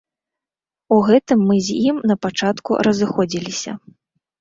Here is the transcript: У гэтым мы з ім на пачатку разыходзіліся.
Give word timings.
У 0.95 0.97
гэтым 1.09 1.45
мы 1.51 1.55
з 1.69 1.77
ім 1.91 2.01
на 2.09 2.19
пачатку 2.25 2.71
разыходзіліся. 2.91 3.81